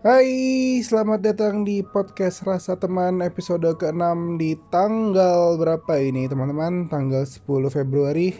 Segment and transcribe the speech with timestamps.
[0.00, 6.88] Hai, selamat datang di podcast Rasa Teman episode ke-6 di tanggal berapa ini teman-teman?
[6.88, 8.32] Tanggal 10 Februari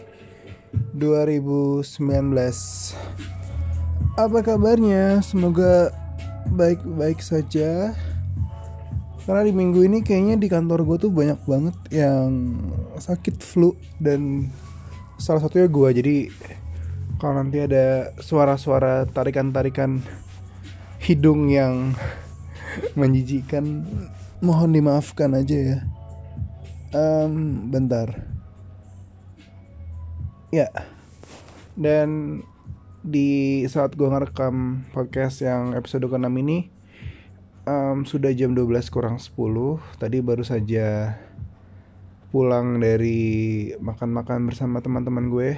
[0.97, 1.85] 2019
[4.17, 5.21] Apa kabarnya?
[5.21, 5.93] Semoga
[6.49, 7.93] baik-baik saja
[9.29, 12.57] Karena di minggu ini kayaknya di kantor gue tuh banyak banget yang
[12.97, 14.49] sakit flu Dan
[15.21, 16.17] salah satunya gue Jadi
[17.21, 20.01] kalau nanti ada suara-suara tarikan-tarikan
[21.01, 21.97] hidung yang
[22.93, 23.81] menjijikan
[24.37, 25.79] mohon dimaafkan aja ya.
[26.93, 28.29] Um, bentar.
[30.53, 30.69] Ya.
[31.73, 32.41] Dan
[33.01, 36.69] di saat gue ngerekam podcast yang episode ke-6 ini
[37.65, 39.33] um, sudah jam 12 kurang 10
[39.97, 41.17] tadi baru saja
[42.29, 45.57] pulang dari makan-makan bersama teman-teman gue.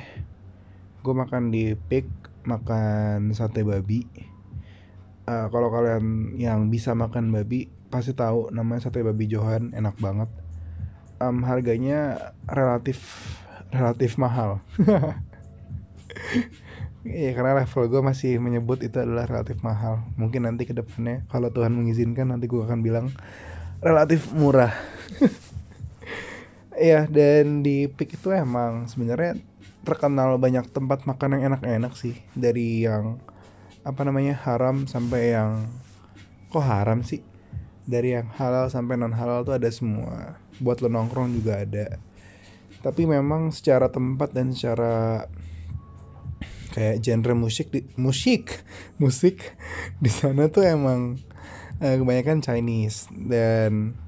[1.04, 2.08] Gue makan di Pik
[2.48, 4.33] makan sate babi
[5.28, 10.30] uh, kalau kalian yang bisa makan babi pasti tahu namanya sate babi Johan enak banget.
[11.22, 13.00] Um, harganya relatif
[13.72, 14.60] relatif mahal.
[17.04, 20.08] Iya karena level gue masih menyebut itu adalah relatif mahal.
[20.16, 23.12] Mungkin nanti ke depannya kalau Tuhan mengizinkan nanti gue akan bilang
[23.84, 24.72] relatif murah.
[26.74, 29.38] Iya dan di Pik itu emang sebenarnya
[29.86, 32.18] terkenal banyak tempat makan yang enak-enak sih.
[32.34, 33.22] Dari yang
[33.84, 35.68] apa namanya haram sampai yang
[36.48, 37.20] kok haram sih?
[37.84, 40.40] Dari yang halal sampai non halal tuh ada semua.
[40.64, 42.00] Buat lo nongkrong juga ada.
[42.80, 45.28] Tapi memang secara tempat dan secara
[46.74, 48.66] kayak genre musik di musik
[49.04, 49.54] musik
[50.02, 51.20] di sana tuh emang
[51.84, 53.12] eh, kebanyakan Chinese.
[53.12, 54.00] Dan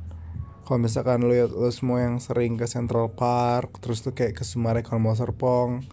[0.66, 4.98] kalau misalkan lo, lo semua yang sering ke Central Park terus tuh kayak ke Sumarekon
[4.98, 5.86] mau Serpong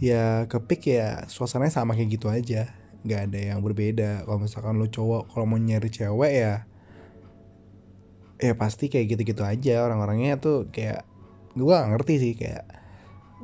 [0.00, 4.24] ya kepik ya suasananya sama kayak gitu aja nggak ada yang berbeda.
[4.28, 6.54] Kalau misalkan lo cowok kalau mau nyari cewek ya
[8.40, 9.84] ya pasti kayak gitu-gitu aja.
[9.84, 11.04] Orang-orangnya tuh kayak
[11.52, 12.64] gue gak ngerti sih kayak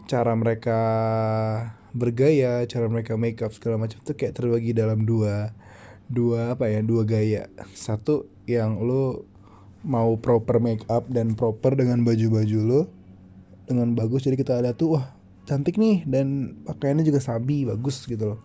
[0.06, 0.80] cara mereka
[1.96, 5.52] bergaya cara mereka make up segala macam tuh kayak terbagi dalam dua
[6.06, 7.48] dua apa ya dua gaya.
[7.74, 9.26] Satu yang lo
[9.86, 12.80] mau proper make up dan proper dengan baju-baju lo
[13.66, 15.14] dengan bagus jadi kita ada tuh wah
[15.46, 18.40] cantik nih dan pakaiannya juga sabi bagus gitu loh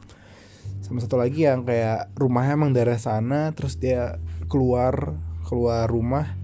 [0.82, 4.20] sama satu lagi yang kayak rumahnya emang daerah sana terus dia
[4.52, 5.16] keluar
[5.48, 6.42] keluar rumah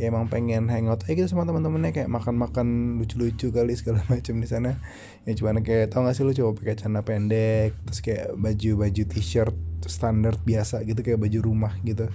[0.00, 4.48] ya emang pengen hangout aja gitu sama teman-temannya kayak makan-makan lucu-lucu kali segala macam di
[4.48, 4.80] sana.
[5.28, 9.56] Ya cuma kayak tau gak sih lu coba pakai celana pendek terus kayak baju-baju t-shirt
[9.84, 12.08] standar biasa gitu kayak baju rumah gitu.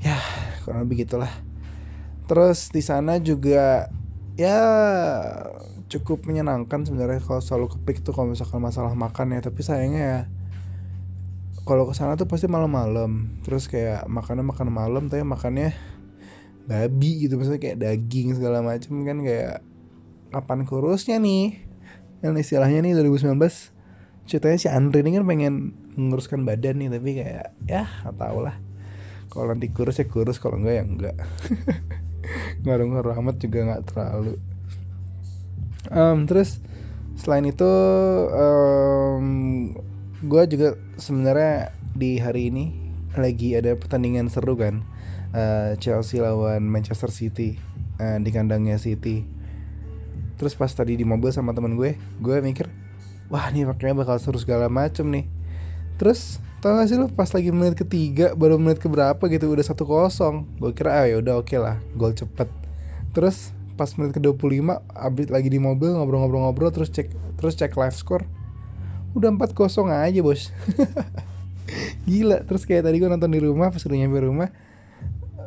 [0.00, 0.16] Ya
[0.64, 1.30] kurang lebih gitulah.
[2.24, 3.92] Terus di sana juga
[4.40, 4.56] ya
[5.88, 9.40] cukup menyenangkan sebenarnya kalau selalu kepik tuh kalau misalkan masalah makan ya.
[9.40, 10.20] Tapi sayangnya ya
[11.64, 13.40] kalau ke sana tuh pasti malam-malam.
[13.42, 15.72] Terus kayak makannya makan malam tapi makannya
[16.68, 17.40] babi gitu.
[17.40, 19.64] Misalnya kayak daging segala macam kan kayak
[20.28, 21.64] kapan kurusnya nih?
[22.20, 23.40] Yang istilahnya nih 2019
[24.28, 25.54] ceritanya si Andre ini kan pengen
[25.96, 28.60] menguruskan badan nih tapi kayak ya nggak tau lah.
[29.32, 31.16] Kalau nanti kurus ya kurus kalau enggak ya enggak
[32.64, 34.36] ngaruh-ngaruh amat juga nggak terlalu
[35.92, 36.60] um, terus
[37.18, 37.68] selain itu
[38.30, 39.26] um,
[40.22, 42.64] gue juga sebenarnya di hari ini
[43.18, 44.86] lagi ada pertandingan seru kan.
[45.28, 47.60] Uh, Chelsea lawan Manchester City
[48.00, 49.28] uh, di kandangnya City.
[50.38, 52.70] Terus pas tadi di mobil sama temen gue gue mikir
[53.28, 55.26] wah nih pakainya bakal seru segala macem nih.
[56.00, 59.84] Terus tau gak sih lu pas lagi menit ketiga baru menit keberapa gitu udah satu
[59.84, 60.48] kosong.
[60.56, 62.48] Gue kira ah ya udah oke okay lah gol cepet.
[63.12, 67.94] Terus pas menit ke 25 abis lagi di mobil ngobrol-ngobrol-ngobrol terus cek terus cek live
[67.94, 68.26] score.
[69.14, 70.50] Udah 4 kosong aja bos.
[72.10, 74.50] Gila terus kayak tadi gue nonton di rumah pas udah nyampe rumah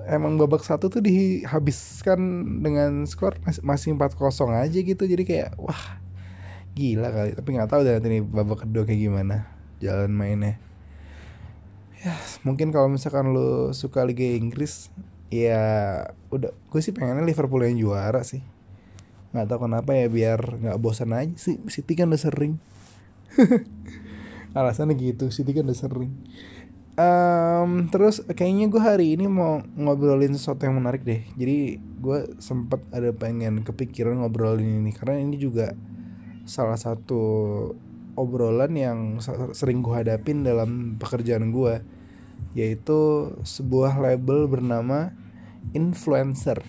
[0.08, 2.20] emang babak satu tuh dihabiskan
[2.64, 5.04] dengan skor masih 4 kosong aja gitu.
[5.04, 6.00] Jadi kayak wah
[6.74, 7.32] gila kali.
[7.36, 9.52] Tapi nggak tahu deh nanti nih babak kedua kayak gimana
[9.84, 10.56] jalan mainnya.
[12.02, 14.90] Ya mungkin kalau misalkan lo suka Liga Inggris
[15.32, 15.64] ya
[16.28, 18.44] udah gue sih pengennya Liverpool yang juara sih.
[19.32, 21.32] Nggak tahu kenapa ya biar nggak bosan aja.
[21.40, 22.60] Sih City kan udah sering.
[24.58, 26.12] Alasannya gitu City kan udah sering.
[27.00, 31.24] Um, terus kayaknya gue hari ini mau ngobrolin sesuatu yang menarik deh.
[31.40, 35.72] Jadi gue sempet ada pengen kepikiran ngobrolin ini karena ini juga
[36.44, 37.24] salah satu
[38.20, 39.00] obrolan yang
[39.56, 41.80] sering gue hadapin dalam pekerjaan gue
[42.52, 45.16] yaitu sebuah label bernama
[45.72, 46.60] influencer.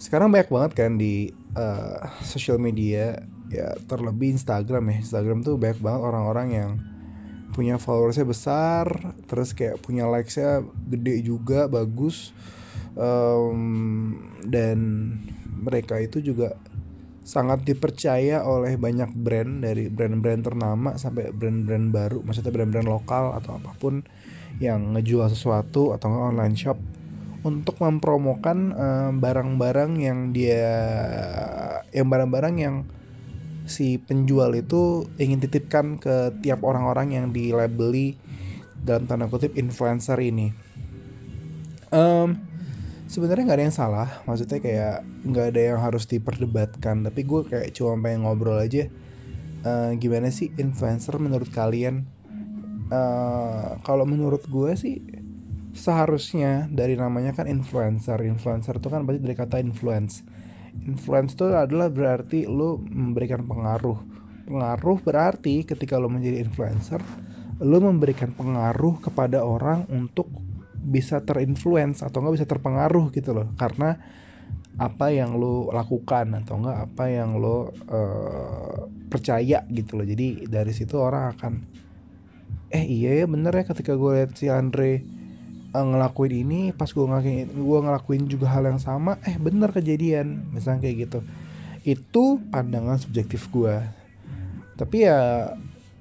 [0.00, 3.22] Sekarang banyak banget kan di uh, social media
[3.52, 4.96] ya terlebih Instagram ya.
[5.04, 6.70] Instagram tuh banyak banget orang-orang yang
[7.52, 8.88] punya followersnya besar
[9.28, 12.32] terus kayak punya likesnya gede juga bagus
[12.96, 14.16] um,
[14.48, 14.80] dan
[15.52, 16.56] mereka itu juga
[17.22, 23.62] sangat dipercaya oleh banyak brand dari brand-brand ternama sampai brand-brand baru maksudnya brand-brand lokal atau
[23.62, 24.02] apa pun
[24.58, 26.78] yang ngejual sesuatu atau online shop
[27.42, 28.74] untuk mempromokan
[29.18, 30.66] barang-barang uh, yang dia
[31.90, 32.76] yang barang-barang yang
[33.66, 38.18] si penjual itu ingin titipkan ke tiap orang-orang yang dilabeli
[38.82, 40.50] dalam tanda kutip influencer ini.
[41.94, 42.51] Um,
[43.12, 47.04] sebenarnya nggak ada yang salah, maksudnya kayak nggak ada yang harus diperdebatkan.
[47.04, 48.88] Tapi gue kayak cuma pengen ngobrol aja.
[49.62, 52.08] Uh, gimana sih influencer menurut kalian?
[52.88, 55.04] Uh, kalau menurut gue sih
[55.76, 58.16] seharusnya dari namanya kan influencer.
[58.24, 60.24] Influencer itu kan berarti dari kata influence
[60.80, 64.00] influence itu adalah berarti lo memberikan pengaruh
[64.48, 66.98] pengaruh berarti ketika lo menjadi influencer
[67.62, 70.26] lo memberikan pengaruh kepada orang untuk
[70.82, 73.48] bisa terinfluence atau enggak bisa terpengaruh gitu loh.
[73.54, 73.96] Karena
[74.80, 80.06] apa yang lo lakukan atau enggak apa yang lo uh, percaya gitu loh.
[80.06, 81.52] Jadi dari situ orang akan
[82.72, 85.04] eh iya ya bener ya ketika gue lihat si Andre
[85.76, 90.50] uh, ngelakuin ini pas gue ngelakuin gue ngelakuin juga hal yang sama eh bener kejadian.
[90.50, 91.20] Misalnya kayak gitu.
[91.82, 94.02] Itu pandangan subjektif gue
[94.82, 95.52] tapi ya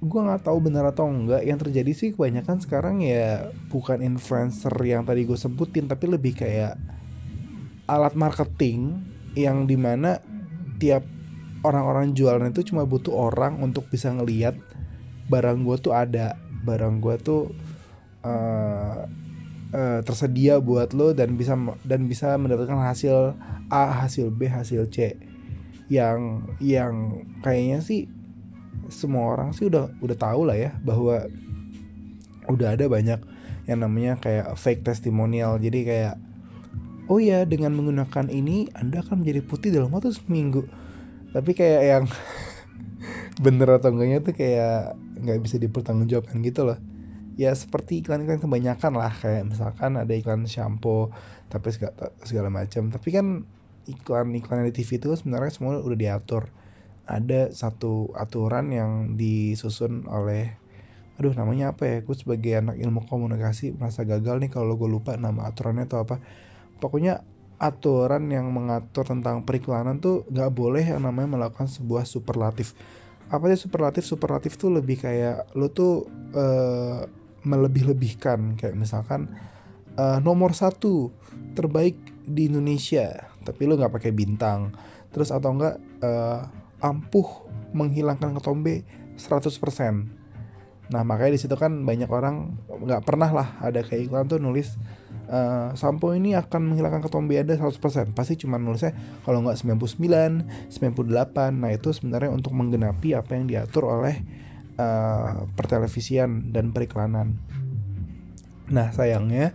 [0.01, 5.05] gue nggak tahu benar atau enggak yang terjadi sih kebanyakan sekarang ya bukan influencer yang
[5.05, 6.73] tadi gue sebutin tapi lebih kayak
[7.85, 9.05] alat marketing
[9.37, 10.17] yang di mana
[10.81, 11.05] tiap
[11.61, 14.57] orang-orang jualan itu cuma butuh orang untuk bisa ngeliat
[15.29, 16.33] barang gue tuh ada
[16.65, 17.53] barang gue tuh
[18.25, 19.05] uh,
[19.71, 21.53] uh, tersedia buat lo dan bisa
[21.85, 23.37] dan bisa mendapatkan hasil
[23.71, 25.15] A, hasil B, hasil C.
[25.87, 28.07] Yang yang kayaknya sih
[28.91, 31.25] semua orang sih udah udah tahu lah ya bahwa
[32.51, 33.19] udah ada banyak
[33.65, 35.57] yang namanya kayak fake testimonial.
[35.57, 36.15] Jadi kayak
[37.07, 40.67] oh ya dengan menggunakan ini Anda akan menjadi putih dalam waktu seminggu.
[41.31, 42.03] Tapi kayak yang
[43.45, 46.77] bener atau enggaknya tuh kayak nggak bisa dipertanggungjawabkan gitu loh
[47.39, 51.09] ya seperti iklan-iklan kebanyakan lah kayak misalkan ada iklan shampoo
[51.47, 53.47] tapi segala, segala macam tapi kan
[53.87, 56.51] iklan-iklan di TV itu sebenarnya semua udah diatur
[57.11, 60.55] ada satu aturan yang disusun oleh
[61.19, 61.97] aduh namanya apa ya?
[62.01, 66.17] Gue sebagai anak ilmu komunikasi merasa gagal nih kalau gue lupa nama aturannya atau apa.
[66.81, 67.21] Pokoknya
[67.61, 72.73] aturan yang mengatur tentang periklanan tuh nggak boleh yang namanya melakukan sebuah superlatif.
[73.29, 74.01] Apa sih superlatif?
[74.07, 77.05] Superlatif tuh lebih kayak lo tuh uh,
[77.45, 78.57] melebih-lebihkan.
[78.57, 79.29] Kayak misalkan
[80.01, 81.13] uh, nomor satu
[81.53, 84.73] terbaik di Indonesia tapi lu nggak pakai bintang.
[85.13, 88.83] Terus atau enggak uh, ampuh menghilangkan ketombe
[89.15, 94.43] 100% nah makanya di situ kan banyak orang nggak pernah lah ada kayak iklan tuh
[94.43, 94.75] nulis
[95.31, 98.91] uh, sampo ini akan menghilangkan ketombe ada 100% pasti cuma nulisnya
[99.23, 104.19] kalau nggak 99 98 nah itu sebenarnya untuk menggenapi apa yang diatur oleh
[104.81, 107.39] uh, pertelevisian dan periklanan.
[108.71, 109.51] Nah sayangnya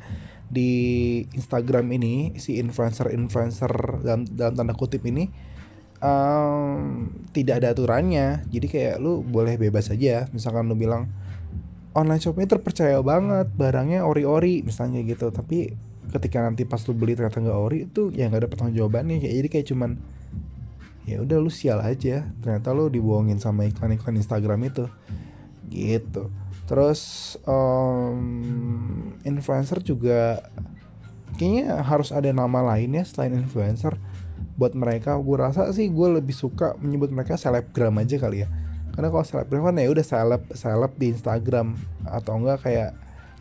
[0.46, 3.72] di Instagram ini si influencer-influencer
[4.06, 5.26] dalam, dalam tanda kutip ini
[6.06, 8.46] um, tidak ada aturannya.
[8.46, 10.30] Jadi kayak lu boleh bebas aja.
[10.30, 11.10] Misalkan lu bilang
[11.98, 15.34] online shopnya terpercaya banget, barangnya ori-ori misalnya gitu.
[15.34, 15.74] Tapi
[16.14, 19.18] ketika nanti pas lu beli ternyata nggak ori itu ya nggak ada pertanggung jawabannya.
[19.18, 19.98] Jadi kayak cuman
[21.06, 24.90] ya udah lu sial aja ternyata lu dibohongin sama iklan-iklan Instagram itu
[25.70, 26.34] gitu
[26.66, 30.50] terus um, influencer juga
[31.38, 33.94] kayaknya harus ada nama lainnya selain influencer
[34.56, 38.48] buat mereka gue rasa sih gue lebih suka menyebut mereka selebgram aja kali ya.
[38.96, 41.76] Karena kalau selebgram kan ya udah seleb seleb di Instagram
[42.08, 42.90] atau enggak kayak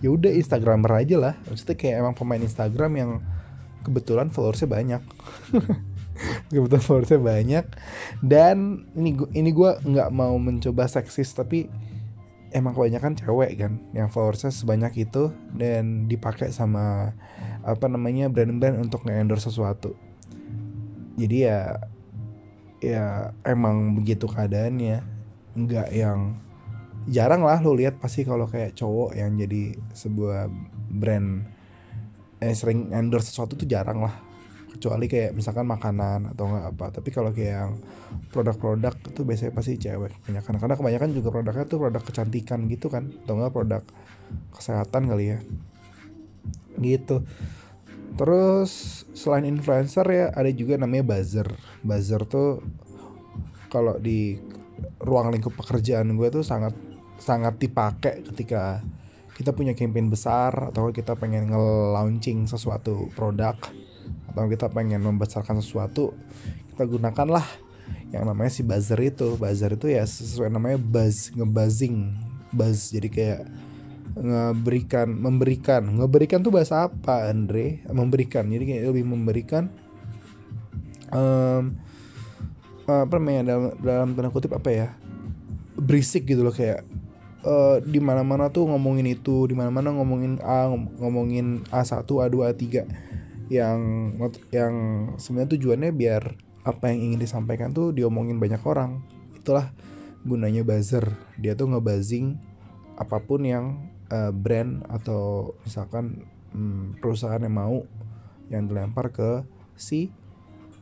[0.04, 1.34] ya udah Instagramer aja lah.
[1.48, 3.12] Maksudnya kayak emang pemain Instagram yang
[3.88, 5.02] kebetulan followersnya banyak.
[6.52, 7.66] Kebetulan followersnya banyak.
[8.20, 11.72] Dan ini gua, ini gue nggak mau mencoba seksis tapi
[12.56, 17.12] emang kebanyakan cewek kan yang followersnya sebanyak itu dan dipakai sama
[17.68, 19.92] apa namanya brand-brand untuk nge-endorse sesuatu
[21.16, 21.60] jadi ya
[22.84, 23.06] ya
[23.48, 25.00] emang begitu keadaannya.
[25.56, 26.36] Nggak yang
[27.08, 30.52] jarang lah lo lihat pasti kalau kayak cowok yang jadi sebuah
[30.92, 31.46] brand
[32.44, 34.16] eh, sering endorse sesuatu tuh jarang lah.
[34.76, 36.86] Kecuali kayak misalkan makanan atau enggak apa.
[37.00, 37.74] Tapi kalau kayak yang
[38.36, 40.54] produk-produk itu biasanya pasti cewek kebanyakan.
[40.60, 43.08] Karena kebanyakan juga produknya tuh produk kecantikan gitu kan.
[43.08, 43.84] Atau enggak produk
[44.52, 45.40] kesehatan kali ya.
[46.76, 47.24] Gitu
[48.16, 51.48] terus selain influencer ya ada juga namanya buzzer.
[51.84, 52.64] Buzzer tuh
[53.68, 54.40] kalau di
[55.04, 56.76] ruang lingkup pekerjaan gue tuh sangat
[57.20, 58.84] sangat dipakai ketika
[59.36, 63.60] kita punya campaign besar atau kita pengen nge-launching sesuatu produk
[64.32, 66.16] atau kita pengen membesarkan sesuatu
[66.72, 67.44] kita gunakanlah
[68.12, 69.36] yang namanya si buzzer itu.
[69.36, 72.16] Buzzer itu ya sesuai namanya buzz ngebuzzing.
[72.56, 73.42] Buzz jadi kayak
[74.14, 75.82] ngeberikan memberikan.
[75.98, 77.82] Ngeberikan tuh bahasa apa Andre?
[77.90, 78.46] Memberikan.
[78.46, 79.74] Jadi kayak lebih memberikan
[81.10, 81.74] um,
[82.86, 84.88] apa namanya dalam dalam tanda kutip apa ya?
[85.76, 86.86] Berisik gitu loh kayak
[87.44, 92.64] uh, di mana-mana tuh ngomongin itu, di mana-mana ngomongin A, ngomongin A1, A2, A3
[93.46, 93.80] yang
[94.50, 94.74] yang
[95.22, 96.34] sebenarnya tujuannya biar
[96.66, 99.06] apa yang ingin disampaikan tuh diomongin banyak orang.
[99.38, 99.70] Itulah
[100.26, 101.14] gunanya buzzer.
[101.38, 102.42] Dia tuh ngebuzzing
[102.98, 107.78] apa pun yang uh, brand atau misalkan um, perusahaan yang mau
[108.50, 110.14] yang dilempar ke si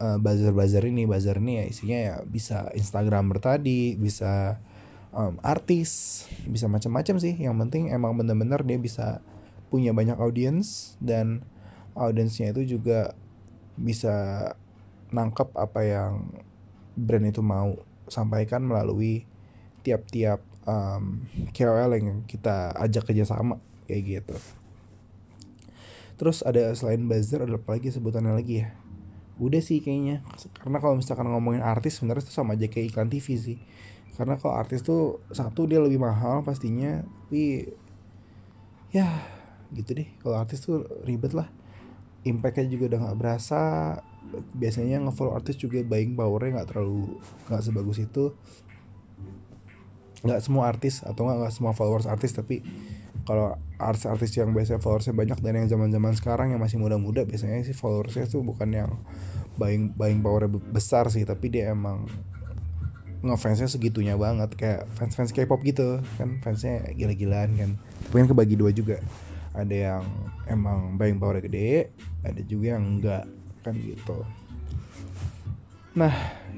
[0.03, 1.07] uh, buzzer-buzzer ini.
[1.07, 4.59] Buzzer ini ya isinya ya bisa Instagramer tadi, bisa
[5.13, 9.21] um, artis bisa macam-macam sih yang penting emang bener-bener dia bisa
[9.69, 11.45] punya banyak audiens dan
[11.93, 13.13] audiensnya itu juga
[13.77, 14.49] bisa
[15.13, 16.13] nangkep apa yang
[16.97, 17.77] brand itu mau
[18.09, 19.25] sampaikan melalui
[19.85, 24.35] tiap-tiap um, KOL yang kita ajak kerjasama kayak gitu.
[26.19, 28.69] Terus ada selain buzzer ada apa lagi sebutannya lagi ya?
[29.41, 30.21] Udah sih kayaknya.
[30.59, 33.59] Karena kalau misalkan ngomongin artis sebenarnya itu sama aja kayak iklan TV sih
[34.13, 37.65] karena kalau artis tuh satu dia lebih mahal pastinya tapi
[38.93, 39.09] ya
[39.73, 41.49] gitu deh kalau artis tuh ribet lah
[42.21, 43.61] impactnya juga udah nggak berasa
[44.53, 47.17] biasanya ngefollow artis juga buying powernya nggak terlalu
[47.49, 48.37] nggak sebagus itu
[50.23, 52.63] nggak semua artis atau nggak semua followers artis tapi
[53.23, 57.75] kalau artis-artis yang biasanya followersnya banyak dan yang zaman-zaman sekarang yang masih muda-muda biasanya sih
[57.75, 58.91] followersnya tuh bukan yang
[59.55, 62.03] buying buying powernya besar sih tapi dia emang
[63.23, 67.71] ngefansnya segitunya banget kayak fans fans K-pop gitu kan fansnya gila-gilaan kan.
[68.11, 68.99] Tapi kan kebagi dua juga.
[69.55, 70.03] Ada yang
[70.51, 71.95] emang buying power gede
[72.27, 73.23] ada juga yang enggak
[73.63, 74.27] kan gitu.
[75.95, 76.11] Nah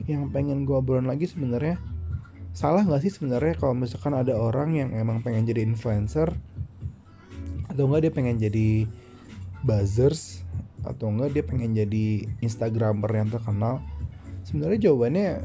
[0.09, 1.77] yang pengen gue obrolin lagi sebenarnya
[2.55, 6.31] salah nggak sih sebenarnya kalau misalkan ada orang yang emang pengen jadi influencer?
[7.67, 8.87] Atau enggak dia pengen jadi
[9.67, 10.47] buzzers?
[10.87, 13.83] Atau enggak dia pengen jadi instagramer yang terkenal?
[14.47, 15.43] Sebenarnya jawabannya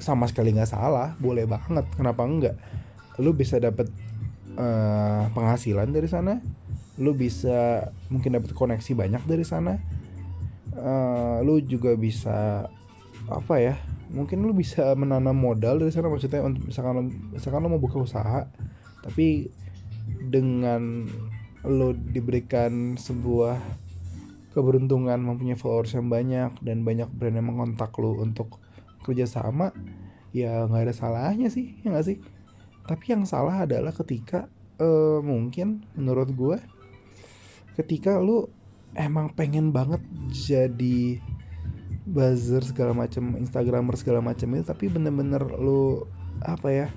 [0.00, 1.12] sama sekali nggak salah.
[1.20, 1.84] Boleh banget.
[1.92, 2.56] Kenapa enggak
[3.20, 3.88] lu bisa dapat
[4.56, 6.40] uh, eh, penghasilan dari sana.
[6.96, 9.76] Lu bisa mungkin dapat koneksi banyak dari sana.
[10.72, 12.68] Uh, lu juga bisa
[13.28, 13.76] apa ya
[14.10, 18.46] mungkin lu bisa menanam modal dari sana maksudnya untuk misalkan misalkan lu mau buka usaha
[19.02, 19.50] tapi
[20.30, 21.06] dengan
[21.66, 23.58] lu diberikan sebuah
[24.54, 28.62] keberuntungan mempunyai followers yang banyak dan banyak brand yang mengontak lu untuk
[29.04, 29.74] kerjasama
[30.32, 32.18] ya nggak ada salahnya sih ya nggak sih?
[32.86, 34.46] Tapi yang salah adalah ketika
[34.78, 36.58] uh, mungkin menurut gue
[37.76, 38.48] ketika lu
[38.96, 40.00] emang pengen banget
[40.32, 41.20] jadi
[42.06, 46.06] buzzer segala macam instagramer segala macam itu tapi bener-bener lu
[46.38, 46.88] apa ya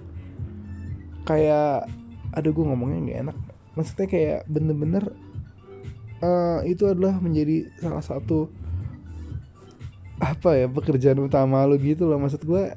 [1.25, 1.89] kayak
[2.33, 3.37] aduh gue ngomongnya nggak enak.
[3.73, 5.13] Maksudnya kayak bener-bener
[6.21, 8.49] uh, itu adalah menjadi salah satu
[10.19, 12.21] apa ya pekerjaan utama lu gitu loh.
[12.21, 12.73] Maksud gue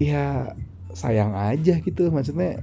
[0.00, 0.54] ya
[0.94, 2.10] sayang aja gitu.
[2.10, 2.62] Maksudnya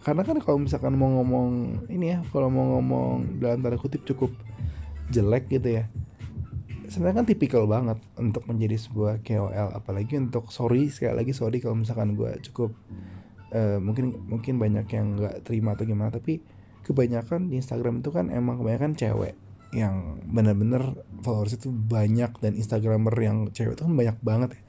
[0.00, 4.32] karena kan kalau misalkan mau ngomong ini ya kalau mau ngomong dalam tanda kutip cukup
[5.12, 5.84] jelek gitu ya
[6.90, 11.78] sebenarnya kan tipikal banget untuk menjadi sebuah KOL apalagi untuk sorry sekali lagi sorry kalau
[11.78, 12.74] misalkan gue cukup
[13.54, 16.42] uh, mungkin mungkin banyak yang nggak terima atau gimana tapi
[16.82, 19.38] kebanyakan di Instagram itu kan emang kebanyakan cewek
[19.70, 24.62] yang bener-bener followers itu banyak dan instagramer yang cewek itu kan banyak banget ya.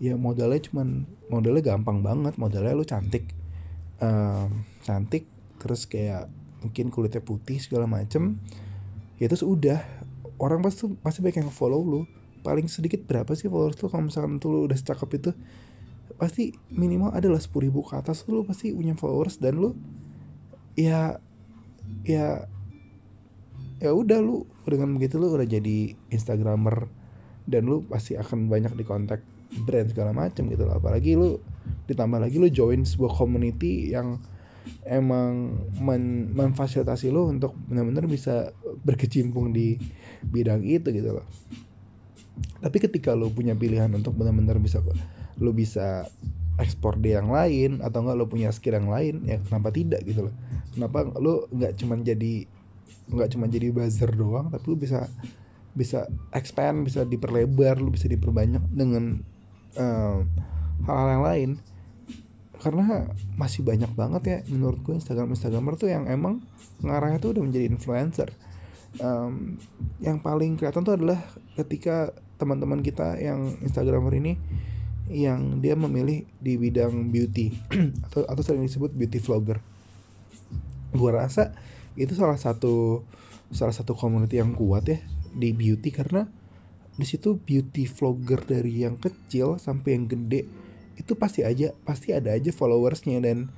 [0.00, 3.30] Ya modalnya cuman modalnya gampang banget modalnya lu cantik
[4.00, 5.28] um, cantik
[5.60, 6.32] terus kayak
[6.64, 8.40] mungkin kulitnya putih segala macem
[9.20, 9.84] ya terus udah
[10.40, 12.02] orang pasti pasti banyak yang follow lu.
[12.40, 13.92] Paling sedikit berapa sih followers lu?
[13.92, 15.30] Kalau misalkan tuh lu udah secakep itu
[16.16, 19.72] pasti minimal adalah sepuluh ribu ke atas lu pasti punya followers dan lu
[20.76, 21.16] ya
[22.04, 22.44] ya
[23.80, 26.92] ya udah lu dengan begitu lu udah jadi instagramer
[27.48, 29.24] dan lu pasti akan banyak di kontak
[29.64, 30.76] brand segala macam gitu loh.
[30.76, 31.40] Apalagi lu
[31.88, 34.20] ditambah lagi lu join sebuah community yang
[34.86, 39.76] emang men memfasilitasi lu untuk benar-benar bisa berkecimpung di
[40.24, 41.26] bidang itu gitu loh.
[42.60, 44.80] Tapi ketika lu punya pilihan untuk benar-benar bisa
[45.40, 46.08] lu bisa
[46.60, 50.28] ekspor di yang lain atau enggak lu punya skill yang lain ya kenapa tidak gitu
[50.28, 50.34] loh.
[50.76, 52.44] Kenapa lu nggak cuman jadi
[53.10, 55.10] nggak cuma jadi buzzer doang tapi lu bisa
[55.74, 59.22] bisa expand bisa diperlebar lu bisa diperbanyak dengan
[59.74, 60.26] hal
[60.86, 61.50] hal-hal yang lain
[62.60, 63.08] karena
[63.40, 66.44] masih banyak banget ya menurut gue Instagram Instagramer tuh yang emang
[66.84, 68.28] ngarahnya tuh udah menjadi influencer.
[69.00, 69.56] Um,
[70.02, 71.18] yang paling kelihatan tuh adalah
[71.56, 74.36] ketika teman-teman kita yang Instagramer ini
[75.10, 77.50] yang dia memilih di bidang beauty
[78.06, 79.58] atau atau sering disebut beauty vlogger.
[80.92, 81.56] Gue rasa
[81.96, 83.02] itu salah satu
[83.50, 84.98] salah satu community yang kuat ya
[85.34, 86.28] di beauty karena
[86.94, 90.46] di situ beauty vlogger dari yang kecil sampai yang gede
[91.00, 93.24] itu pasti aja pasti ada aja followersnya.
[93.24, 93.48] Dan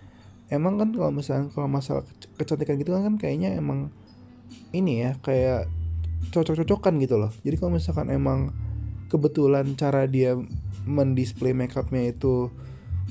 [0.46, 2.06] emang kan kalau misalnya kalau masalah
[2.38, 3.90] kecantikan gitu kan kayaknya emang
[4.70, 5.66] ini ya kayak
[6.30, 7.34] cocok-cocokan gitu loh.
[7.42, 8.54] Jadi kalau misalkan emang
[9.10, 10.38] kebetulan cara dia
[10.86, 12.48] mendisplay makeupnya itu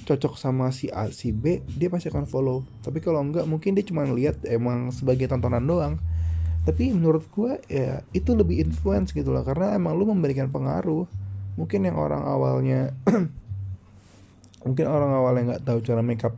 [0.02, 2.64] cocok sama si A si B dia pasti akan follow.
[2.80, 6.00] Tapi kalau enggak mungkin dia cuma lihat emang sebagai tontonan doang.
[6.62, 9.42] Tapi menurut gue ya itu lebih influence gitu loh.
[9.42, 11.10] Karena emang lu memberikan pengaruh.
[11.60, 12.96] Mungkin yang orang awalnya
[14.62, 16.36] mungkin orang awalnya nggak tahu cara makeup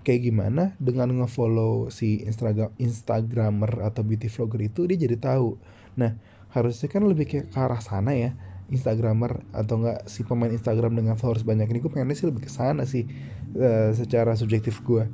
[0.00, 5.60] kayak gimana dengan ngefollow si Instagram Instagramer atau beauty vlogger itu dia jadi tahu.
[6.00, 6.16] Nah
[6.50, 8.34] harusnya kan lebih kayak ke arah sana ya
[8.70, 12.50] Instagramer atau enggak si pemain Instagram dengan followers banyak ini gue pengennya sih lebih ke
[12.50, 13.06] sana sih
[13.58, 15.06] uh, secara subjektif gue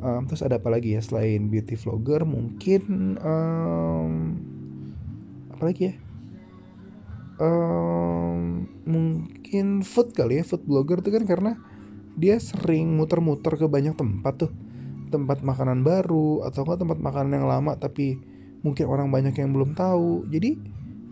[0.00, 4.12] um, terus ada apa lagi ya selain beauty vlogger mungkin um,
[5.56, 5.94] apa lagi ya?
[7.36, 11.60] Um, mungkin food kali ya food blogger tuh kan karena
[12.16, 14.52] dia sering muter-muter ke banyak tempat tuh.
[15.12, 18.18] Tempat makanan baru atau enggak tempat makanan yang lama tapi
[18.64, 20.26] mungkin orang banyak yang belum tahu.
[20.26, 20.58] Jadi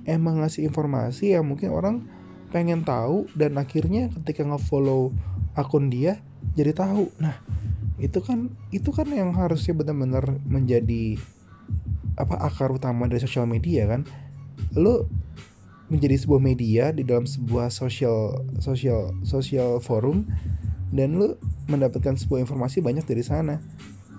[0.08, 1.96] emang ngasih informasi yang mungkin orang
[2.50, 5.14] pengen tahu dan akhirnya ketika ngefollow
[5.54, 6.18] akun dia
[6.58, 7.12] jadi tahu.
[7.20, 7.38] Nah
[8.00, 11.14] itu kan itu kan yang harusnya benar-benar menjadi
[12.14, 14.06] apa akar utama dari sosial media kan?
[14.74, 15.06] Lo
[15.92, 20.24] menjadi sebuah media di dalam sebuah sosial sosial sosial forum
[20.94, 21.34] dan lu
[21.66, 23.58] mendapatkan sebuah informasi banyak dari sana.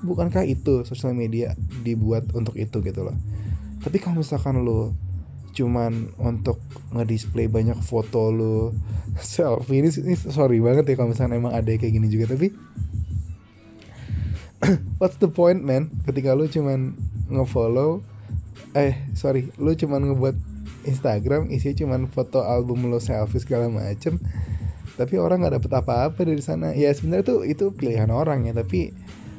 [0.04, 1.56] Bukankah itu sosial media
[1.88, 3.16] dibuat untuk itu gitu loh?
[3.80, 4.92] Tapi kalau misalkan lu
[5.56, 6.60] cuman untuk
[6.92, 8.76] ngedisplay banyak foto lu
[9.24, 12.36] selfie ini, ini sorry banget ya kalau misalnya emang ada kayak gini juga.
[12.36, 12.52] Tapi
[15.00, 15.88] what's the point man?
[16.04, 17.00] Ketika lu cuman
[17.32, 18.04] ngefollow
[18.76, 20.36] eh sorry lu cuman ngebuat
[20.86, 24.20] Instagram isinya cuman foto album lo selfie segala macem
[24.96, 26.72] tapi orang nggak dapet apa-apa dari sana.
[26.72, 28.96] Ya sebenarnya tuh itu pilihan orang ya tapi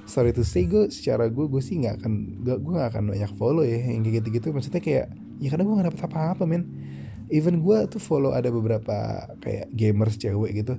[0.07, 2.13] sorry to say gue secara gue gue sih nggak akan
[2.47, 4.53] gak, gue nggak akan banyak follow ya yang kayak gitu-gitu.
[4.53, 5.07] Maksudnya kayak
[5.41, 6.65] ya karena gue nggak dapet apa-apa men.
[7.27, 10.79] Even gue tuh follow ada beberapa kayak gamers cewek gitu.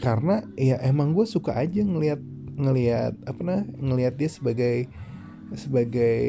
[0.00, 2.18] Karena ya emang gue suka aja ngelihat
[2.52, 4.88] ngelihat apa nah ngelihat dia sebagai
[5.56, 6.24] sebagai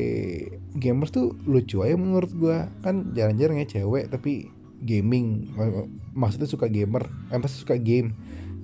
[0.76, 4.52] gamers tuh lucu aja menurut gue kan jarang-jarang ya cewek tapi
[4.84, 5.56] gaming.
[6.14, 8.14] Maksudnya suka gamer eh pasti suka game.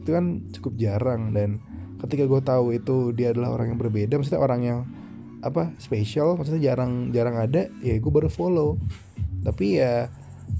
[0.03, 1.63] Itu kan cukup jarang dan
[2.03, 4.79] ketika gue tahu itu dia adalah orang yang berbeda maksudnya orang yang
[5.39, 8.75] apa spesial maksudnya jarang jarang ada ya gue baru follow.
[9.41, 10.11] Tapi ya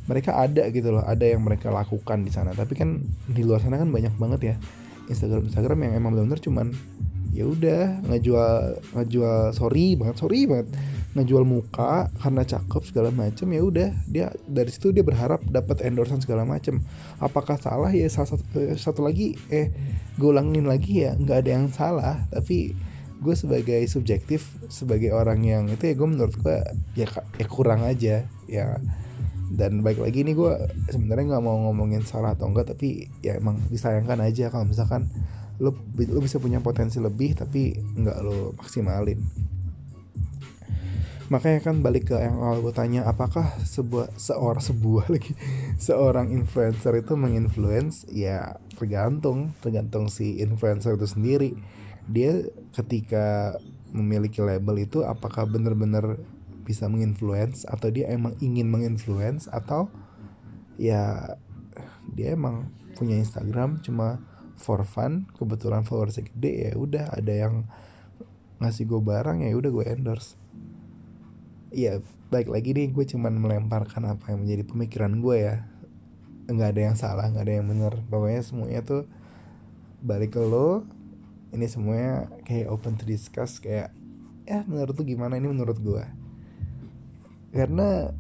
[0.08, 2.56] mereka ada gitu loh ada yang mereka lakukan di sana.
[2.56, 4.56] Tapi kan di luar sana kan banyak banget ya
[5.10, 6.68] Instagram Instagram yang emang benar-benar cuman
[7.30, 10.68] ya udah ngejual ngejual sorry banget sorry banget.
[11.10, 13.90] Ngejual muka karena cakep segala macem ya udah.
[14.06, 16.82] Dia dari situ dia berharap dapat endorsan segala macem.
[17.18, 17.90] Apakah salah?
[17.90, 19.74] Ya salah satu, eh, satu lagi eh
[20.22, 22.16] gue ulangin lagi ya nggak ada yang salah.
[22.30, 22.78] Tapi
[23.20, 26.58] gue sebagai subjektif sebagai orang yang itu ya gue menurut gue
[26.94, 28.66] ya, ya kurang aja ya.
[29.50, 30.54] Dan baik lagi ini gue
[30.94, 35.10] sebenarnya nggak mau ngomongin salah atau enggak tapi ya emang disayangkan aja kalau misalkan
[35.60, 39.20] lo lo bisa punya potensi lebih tapi nggak lo maksimalin.
[41.30, 45.38] Makanya kan balik ke yang awal gue tanya apakah sebuah seorang sebuah lagi
[45.78, 48.10] seorang influencer itu menginfluence?
[48.10, 51.54] Ya tergantung tergantung si influencer itu sendiri.
[52.10, 53.54] Dia ketika
[53.94, 56.18] memiliki label itu apakah benar-benar
[56.66, 59.90] bisa menginfluence atau dia emang ingin menginfluence atau
[60.78, 61.34] ya
[62.14, 64.22] dia emang punya Instagram cuma
[64.60, 67.64] for fun kebetulan followersnya gede ya udah ada yang
[68.60, 70.36] ngasih gue barang ya udah gue endorse.
[71.72, 75.56] Iya baik lagi nih gue cuman melemparkan apa yang menjadi pemikiran gue ya.
[76.52, 79.04] Nggak ada yang salah nggak ada yang benar pokoknya semuanya tuh
[80.04, 80.84] balik ke lo.
[81.56, 83.96] Ini semuanya kayak open to discuss kayak
[84.44, 85.40] ya menurut tuh gimana?
[85.40, 86.04] Ini menurut gue
[87.50, 88.14] karena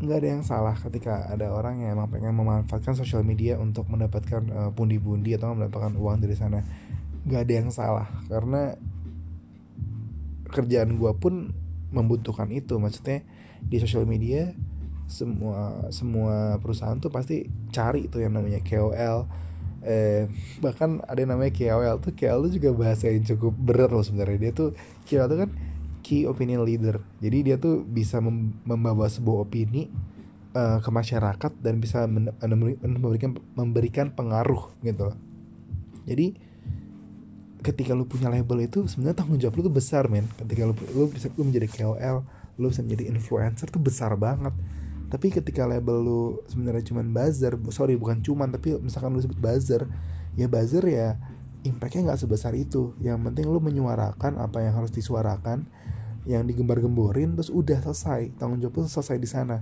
[0.00, 4.42] nggak ada yang salah ketika ada orang yang emang pengen memanfaatkan sosial media untuk mendapatkan
[4.48, 6.64] uh, pundi-pundi atau mendapatkan uang dari sana.
[7.28, 8.80] Nggak ada yang salah karena
[10.48, 11.52] kerjaan gue pun
[11.92, 12.80] membutuhkan itu.
[12.80, 13.20] Maksudnya
[13.60, 14.56] di sosial media
[15.04, 19.26] semua semua perusahaan tuh pasti cari itu yang namanya KOL
[19.80, 20.28] eh
[20.60, 24.48] bahkan ada yang namanya KOL tuh KOL tuh juga bahasa yang cukup berat loh sebenarnya.
[24.48, 24.72] Dia tuh
[25.04, 25.50] KOL tuh kan
[26.00, 27.00] key opinion leader.
[27.20, 29.88] Jadi dia tuh bisa mem membawa sebuah opini
[30.54, 35.14] uh, ke masyarakat dan bisa memberikan memberikan pengaruh gitu.
[36.08, 36.34] Jadi
[37.60, 40.26] ketika lu punya label itu sebenarnya tanggung jawab lu tuh besar men.
[40.40, 42.24] Ketika lu lu bisa lu menjadi KOL
[42.60, 44.52] lu bisa menjadi influencer tuh besar banget.
[45.10, 49.88] Tapi ketika label lu sebenarnya cuman buzzer sorry bukan cuman tapi misalkan lu sebut buzzer
[50.38, 51.18] ya buzzer ya
[51.64, 52.96] impactnya nggak sebesar itu.
[53.00, 55.68] Yang penting lu menyuarakan apa yang harus disuarakan
[56.28, 58.36] yang digembar-gemborin terus udah selesai.
[58.36, 59.60] Tanggung jawab lu selesai di sana.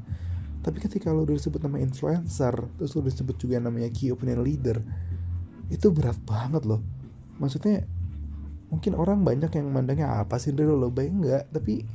[0.62, 4.82] Tapi ketika udah disebut nama influencer terus lu disebut juga namanya key opinion leader
[5.70, 6.82] itu berat banget loh.
[7.38, 7.86] Maksudnya
[8.68, 11.88] mungkin orang banyak yang mandangnya apa sih dari lo baik enggak tapi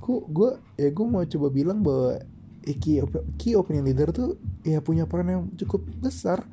[0.00, 2.24] gua gue ya gue mau coba bilang bahwa
[2.64, 3.04] key,
[3.36, 6.44] key opinion leader tuh ya punya peran yang cukup besar.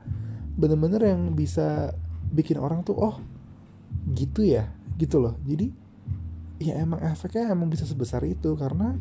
[0.58, 1.94] Bener-bener yang bisa
[2.32, 3.16] bikin orang tuh oh
[4.12, 4.72] gitu ya?
[4.98, 5.36] Gitu loh.
[5.44, 5.72] Jadi
[6.58, 8.98] ya emang efeknya emang bisa sebesar itu karena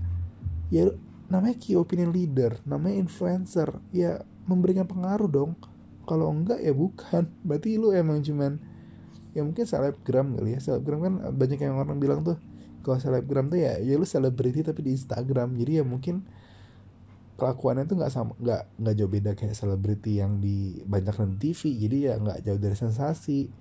[0.69, 0.93] ya
[1.33, 5.59] namanya key opinion leader namanya influencer ya memberikan pengaruh dong.
[6.07, 7.27] Kalau enggak ya bukan.
[7.47, 8.59] Berarti lu emang cuman
[9.35, 10.61] ya mungkin selebgram kali ya.
[10.63, 12.39] Selebgram kan banyak yang orang bilang tuh
[12.87, 15.59] kalau selebgram tuh ya ya lu selebriti tapi di Instagram.
[15.59, 16.23] Jadi ya mungkin
[17.37, 21.61] kelakuannya tuh nggak sama nggak nggak jauh beda kayak selebriti yang di banyak di TV
[21.87, 23.53] jadi ya nggak jauh dari sensasi.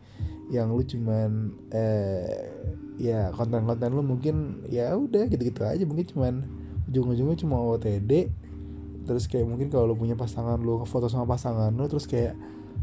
[0.48, 1.30] Yang lu cuman
[1.76, 2.56] eh
[2.96, 5.84] ya konten-konten lu mungkin ya udah gitu-gitu aja.
[5.84, 6.34] Mungkin cuman
[6.88, 8.32] ujung-ujungnya cuma OTD
[9.06, 12.34] terus kayak mungkin kalau lu punya pasangan lu foto sama pasangan lu terus kayak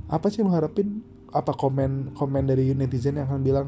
[0.06, 1.00] apa sih lu harapin?
[1.32, 3.66] Apa komen komen dari netizen yang akan bilang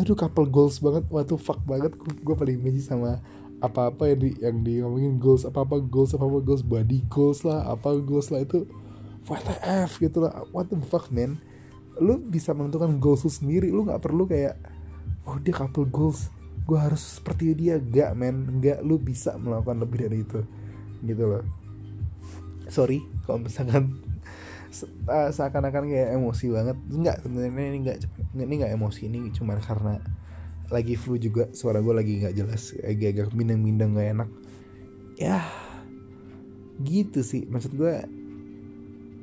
[0.00, 1.04] aduh couple goals banget.
[1.12, 1.92] Waktu fuck banget.
[2.24, 3.20] Gue paling benci sama
[3.66, 7.98] apa-apa yang di yang di ngomongin goals apa-apa goals apa-apa goals body goals lah apa
[7.98, 8.66] goals lah itu
[9.26, 11.38] WTF gitu lah what the fuck man.
[11.98, 14.54] Lu bisa menentukan goals lu sendiri lu nggak perlu kayak
[15.26, 16.30] oh dia couple goals
[16.66, 17.78] gue harus seperti dia.
[17.78, 20.40] Gak men gak lu bisa melakukan lebih dari itu
[21.02, 21.44] gitu loh.
[22.70, 23.98] Sorry kalau misalkan
[25.10, 26.76] uh, seakan-akan kayak emosi banget.
[26.90, 27.98] Enggak sebenarnya ini enggak
[28.38, 29.98] ini enggak emosi ini cuma karena
[30.66, 34.30] lagi flu juga suara gue lagi nggak jelas agak-agak mindeng-mindeng gak enak.
[35.16, 35.46] Ya
[36.82, 37.46] gitu sih.
[37.46, 37.94] Maksud gue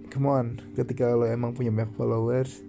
[0.10, 2.62] come on ketika lo emang punya banyak followers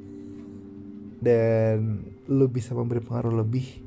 [1.25, 3.85] dan lo bisa memberi pengaruh lebih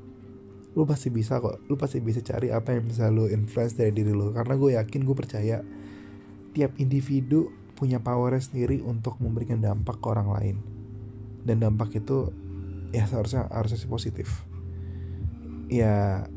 [0.78, 1.62] lo pasti bisa kok.
[1.67, 4.32] Lo pasti bisa cari apa yang bisa lo influence dari diri lo.
[4.32, 5.58] Karena gue yakin gue percaya
[6.56, 10.58] tiap individu punya powernya sendiri untuk memberikan dampak ke orang lain.
[11.43, 12.32] Dan dampak itu
[12.95, 14.47] ya seharusnya harusnya sih positif
[15.67, 16.27] ya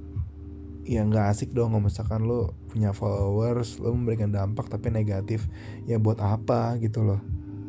[0.91, 5.47] ya nggak asik dong kalau misalkan lo punya followers lo memberikan dampak tapi negatif
[5.87, 7.21] ya buat apa gitu loh?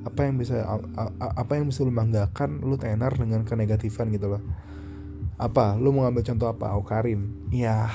[0.02, 0.66] Apa yang bisa
[1.20, 4.42] apa yang bisa lo banggakan lo tenar dengan kenegatifan gitu loh?
[5.38, 5.78] Apa?
[5.78, 6.74] Lo mau ngambil contoh apa?
[6.74, 7.90] Aukarin ya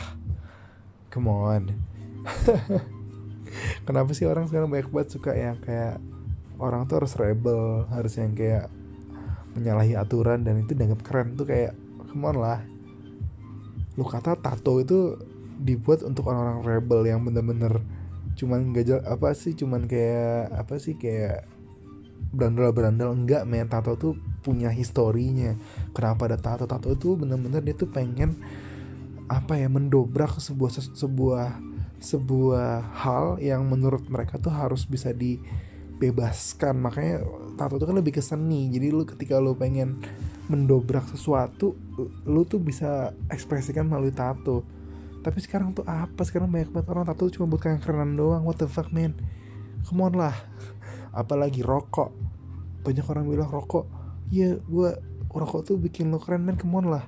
[1.11, 1.75] come on.
[3.87, 5.99] Kenapa sih orang sekarang banyak banget suka yang kayak
[6.63, 8.71] orang tuh harus rebel harus yang kayak
[9.57, 11.73] menyalahi aturan dan itu dianggap keren tuh kayak
[12.13, 12.61] come on lah
[13.97, 15.17] lu kata tato itu
[15.57, 17.81] dibuat untuk orang-orang rebel yang bener-bener
[18.37, 21.49] cuman gak apa sih cuman kayak apa sih kayak
[22.37, 23.17] berandal-berandal.
[23.17, 24.13] Enggak men tato tuh
[24.45, 25.55] punya historinya.
[25.97, 26.69] Kenapa ada tato?
[26.69, 28.37] Tato itu bener-bener dia tuh pengen
[29.27, 31.49] apa ya mendobrak sebuah sebuah
[31.99, 36.77] sebuah hal yang menurut mereka tuh harus bisa dibebaskan.
[36.79, 37.25] Makanya
[37.57, 38.69] tato itu kan lebih ke seni.
[38.71, 39.99] Jadi lu ketika lu pengen
[40.47, 41.75] mendobrak sesuatu
[42.27, 44.63] lu tuh bisa ekspresikan melalui tato.
[45.27, 46.23] Tapi sekarang tuh apa?
[46.23, 48.47] Sekarang banyak banget orang tato cuma buat kerenan doang.
[48.47, 49.19] What the fuck man?
[49.83, 50.35] Come on lah.
[51.21, 52.15] Apalagi rokok.
[52.87, 53.91] Banyak orang bilang rokok
[54.27, 54.91] ya gue
[55.31, 56.55] rokok tuh bikin lo keren man.
[56.55, 57.05] Come on lah.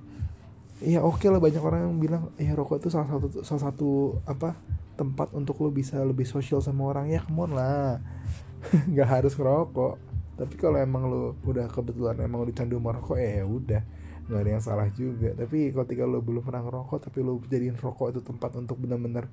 [0.82, 1.38] Ya oke okay lah.
[1.38, 3.90] Banyak orang yang bilang ya rokok itu salah satu salah satu
[4.26, 4.58] apa
[4.98, 7.06] tempat untuk lo bisa lebih sosial sama orang.
[7.06, 8.02] Ya come on lah.
[8.90, 10.07] Nggak harus ngerokok
[10.38, 13.82] tapi kalau emang lo udah kebetulan emang lo dicandu merokok ya udah.
[14.30, 15.34] Nggak ada yang salah juga.
[15.34, 19.26] Tapi ketika lo belum pernah ngerokok tapi lo jadiin rokok itu tempat untuk bener-bener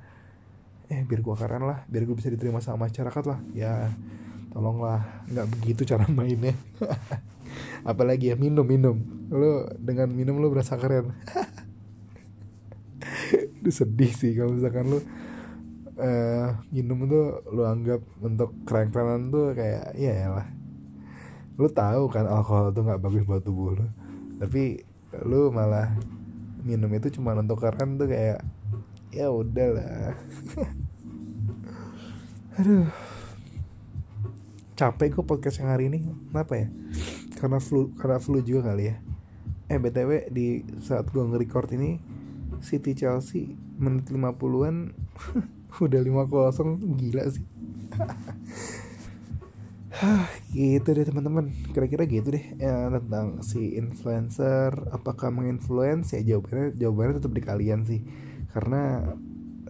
[0.86, 3.94] eh biar gua keren lah biar gue bisa diterima sama masyarakat lah ya
[4.50, 5.30] tolonglah.
[5.30, 6.58] Nggak begitu cara mainnya.
[7.90, 8.98] Apalagi ya minum minum.
[9.30, 11.14] Lo dengan minum lo berasa keren.
[13.62, 14.98] Itu sedih sih kalau misalkan lo
[16.02, 20.65] uh, minum tuh lo anggap untuk keren-kerenan tuh kayak ya lah
[21.56, 23.88] lu tahu kan alkohol tuh nggak bagus buat tubuh lu.
[24.40, 24.84] Tapi
[25.24, 25.96] lu malah
[26.66, 28.44] minum itu cuma untuk keren tuh kayak
[29.16, 30.12] ya udahlah
[32.60, 32.88] aduh.
[34.76, 36.04] Capek gue podcast yang hari ini.
[36.32, 36.68] Kenapa ya?
[37.40, 38.96] Karena flu karena flu juga kali ya.
[39.72, 42.04] Eh btw di saat gue nge-record ini
[42.60, 44.92] City Chelsea menit 50-an
[45.86, 47.44] udah 5-0 gila sih
[49.96, 51.56] Hah, gitu deh teman-teman.
[51.72, 54.76] Kira-kira gitu deh ya, tentang si influencer.
[54.92, 56.12] Apakah menginfluence?
[56.20, 58.04] Ya jawabannya jawabannya tetap di kalian sih.
[58.52, 59.08] Karena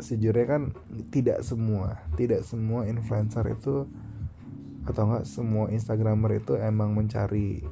[0.02, 0.62] sejujurnya kan
[1.14, 3.86] tidak semua tidak semua influencer itu
[4.90, 7.64] atau enggak semua instagramer itu emang mencari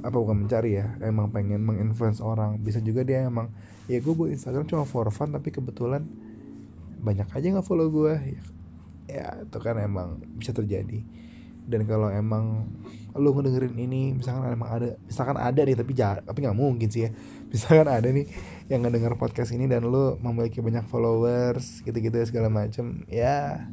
[0.00, 2.62] apa bukan mencari ya emang pengen menginfluence orang.
[2.62, 3.50] Bisa juga dia emang
[3.90, 6.06] ya gue buat instagram cuma for fun tapi kebetulan
[7.02, 8.42] banyak aja nggak follow gue ya,
[9.10, 11.25] ya itu kan emang bisa terjadi
[11.66, 12.70] dan kalau emang
[13.16, 17.08] lu ngedengerin ini misalkan emang ada misalkan ada nih tapi jahat tapi nggak mungkin sih
[17.08, 17.10] ya.
[17.46, 18.26] Misalkan ada nih
[18.68, 23.64] yang ngedenger podcast ini dan lu memiliki banyak followers gitu-gitu segala macem ya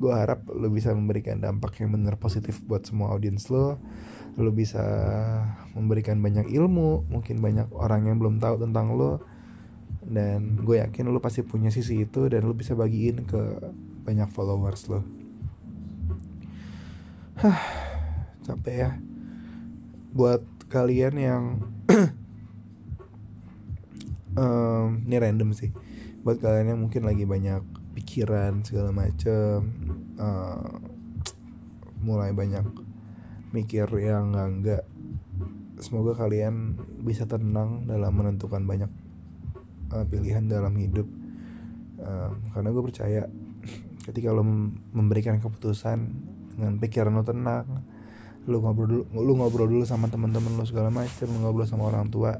[0.00, 3.78] gue harap lu bisa memberikan dampak yang benar positif buat semua audiens lo
[4.34, 4.82] lu bisa
[5.76, 9.22] memberikan banyak ilmu mungkin banyak orang yang belum tahu tentang lo
[10.02, 13.40] dan gue yakin lu pasti punya sisi itu dan lu bisa bagiin ke
[14.02, 15.21] banyak followers lo
[17.42, 17.58] Hah,
[18.46, 18.90] capek ya.
[20.14, 21.42] Buat kalian yang
[24.38, 25.74] um, ini random sih.
[26.22, 27.66] Buat kalian yang mungkin lagi banyak
[27.98, 29.58] pikiran segala macem,
[30.22, 30.70] uh,
[32.06, 32.62] mulai banyak
[33.50, 34.84] mikir yang enggak enggak.
[35.82, 38.90] Semoga kalian bisa tenang dalam menentukan banyak
[39.90, 41.10] uh, pilihan dalam hidup.
[41.98, 43.26] Uh, karena gue percaya
[44.06, 44.46] ketika lo
[44.94, 47.66] memberikan keputusan dengan pikiran lo tenang.
[48.46, 52.10] Lu ngobrol dulu lu ngobrol dulu sama teman-teman lu segala macam lu ngobrol sama orang
[52.10, 52.38] tua.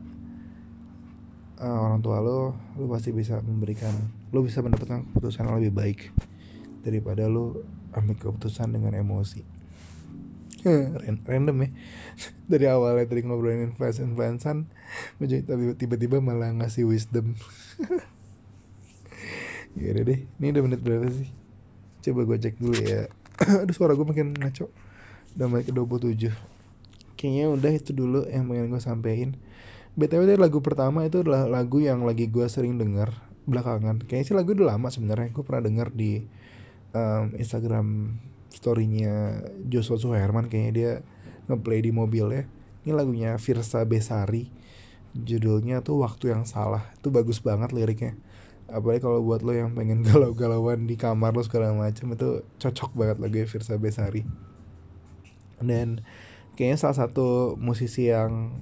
[1.62, 3.94] Uh, orang tua lo lu pasti bisa memberikan
[4.34, 6.00] lu bisa mendapatkan keputusan yang lebih baik
[6.82, 7.62] daripada lu
[7.94, 9.46] ambil keputusan dengan emosi.
[11.26, 11.68] Random ya.
[12.50, 14.70] Dari awalnya tadi ngobrolin influence influencean
[15.18, 17.34] tapi tiba-tiba malah ngasih wisdom.
[19.72, 21.32] Ya deh ini udah menit berapa sih?
[22.04, 23.08] Coba gue cek dulu ya
[23.62, 24.70] aduh suara gue makin ngaco.
[25.38, 26.52] Udah menit ke 27
[27.22, 29.38] kayaknya udah itu dulu yang pengen gue sampein.
[29.94, 33.14] Btw dari lagu pertama itu adalah lagu yang lagi gue sering denger
[33.46, 34.02] belakangan.
[34.02, 35.30] Kayaknya sih lagu udah lama sebenarnya.
[35.30, 36.26] Gue pernah denger di
[36.90, 38.18] um, Instagram
[38.50, 39.38] storynya
[39.70, 40.50] Joshua Suherman.
[40.50, 40.92] Kayaknya dia
[41.46, 42.42] ngeplay di mobil ya
[42.82, 44.50] ini lagunya Virsa Besari.
[45.14, 46.90] Judulnya tuh waktu yang salah.
[46.98, 48.18] Itu bagus banget liriknya
[48.70, 53.16] apalagi kalau buat lo yang pengen galau-galauan di kamar lo segala macam itu cocok banget
[53.18, 54.22] lagu Virsa Besari
[55.62, 56.02] dan
[56.58, 58.52] kayaknya salah satu musisi yang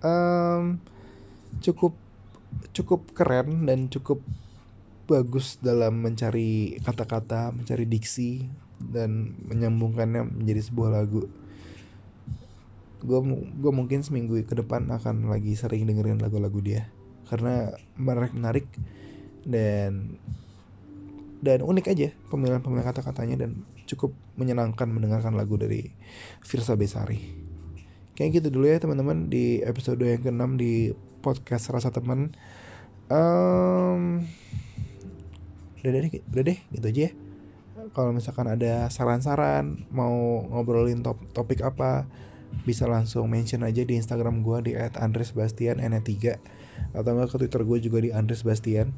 [0.00, 0.78] um,
[1.58, 1.98] cukup
[2.70, 4.22] cukup keren dan cukup
[5.04, 8.48] bagus dalam mencari kata-kata, mencari diksi
[8.80, 11.28] dan menyambungkannya menjadi sebuah lagu.
[13.04, 13.20] Gue
[13.52, 16.88] gue mungkin seminggu ke depan akan lagi sering dengerin lagu-lagu dia
[17.28, 18.66] karena menarik menarik
[19.44, 20.20] dan
[21.44, 25.92] dan unik aja pemilihan pemilihan kata-katanya dan cukup menyenangkan mendengarkan lagu dari
[26.40, 27.20] Virsa Besari.
[28.16, 32.32] Kayak gitu dulu ya teman-teman di episode yang ke-6 di podcast Rasa Teman.
[33.12, 34.24] Um,
[35.84, 37.12] udah deh, udah deh gitu aja ya.
[37.92, 42.08] Kalau misalkan ada saran-saran mau ngobrolin top, topik apa,
[42.64, 46.08] bisa langsung mention aja di Instagram gue di @andresbastian3
[46.94, 48.94] atau enggak ke Twitter gue juga di Andres Bastian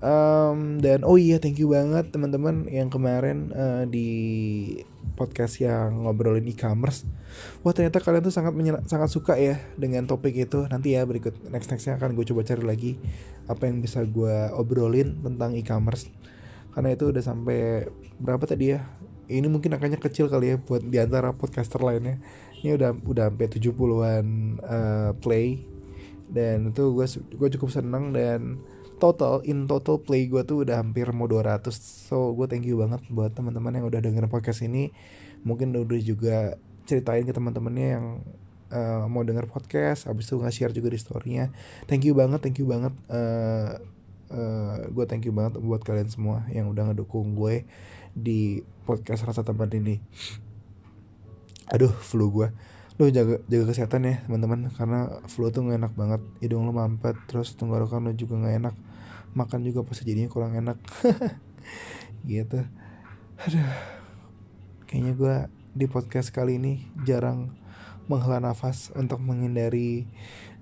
[0.00, 4.08] Um, dan oh iya thank you banget teman-teman yang kemarin uh, di
[5.12, 7.04] podcast yang ngobrolin e-commerce.
[7.60, 8.56] Wah ternyata kalian tuh sangat
[8.88, 10.64] sangat suka ya dengan topik itu.
[10.72, 12.92] Nanti ya berikut next nextnya akan gue coba cari lagi
[13.44, 16.08] apa yang bisa gue obrolin tentang e-commerce.
[16.72, 17.84] Karena itu udah sampai
[18.16, 18.88] berapa tadi ya?
[19.28, 22.16] Ini mungkin angkanya kecil kali ya buat di antara podcaster lainnya.
[22.64, 24.26] Ini udah udah sampai 70-an
[24.64, 25.68] uh, play
[26.30, 28.62] dan itu gue gue cukup seneng dan
[29.00, 33.00] total in total play gue tuh udah hampir mau 200 so gue thank you banget
[33.08, 34.92] buat teman-teman yang udah denger podcast ini.
[35.42, 38.06] Mungkin udah juga ceritain ke teman-temannya yang
[38.70, 41.48] uh, mau denger podcast habis itu nge-share juga di storynya.
[41.88, 43.80] Thank you banget thank you banget uh,
[44.30, 47.64] uh, gue thank you banget buat kalian semua yang udah ngedukung gue
[48.12, 49.98] di podcast rasa teman ini.
[51.72, 52.48] Aduh flu gue
[53.00, 56.20] lu jaga jaga kesehatan ya teman-teman karena flu tuh gak enak banget.
[56.44, 58.74] Hidung lo mampet terus tenggorokan lo juga gak enak
[59.34, 60.78] makan juga pasti jadinya kurang enak.
[62.28, 62.60] Gitu.
[63.46, 63.72] Aduh.
[64.86, 65.36] Kayaknya gue
[65.70, 67.54] di podcast kali ini jarang
[68.10, 70.10] menghela nafas untuk menghindari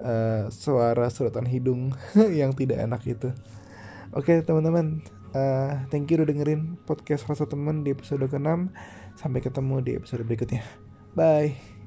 [0.04, 1.96] uh, suara sedotan hidung
[2.40, 3.32] yang tidak enak itu.
[4.12, 5.00] Oke teman-teman
[5.32, 8.68] uh, thank you udah dengerin podcast rasa teman di episode ke-6
[9.16, 10.62] Sampai ketemu di episode berikutnya.
[11.16, 11.77] Bye.